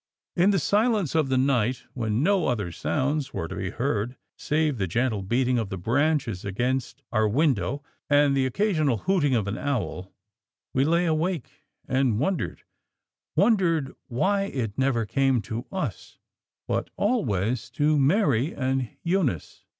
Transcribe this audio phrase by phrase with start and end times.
[0.35, 4.79] In the silence of the night, when no other sounds were to be heard, save
[4.79, 9.59] the gentle beating of the branches against our window and the occasional hooting of an
[9.59, 10.11] owl,
[10.73, 11.51] we lay awake
[11.87, 12.63] and wondered,
[13.35, 16.17] wondered why it never came to us,
[16.67, 19.65] but always to Mary and Eunice.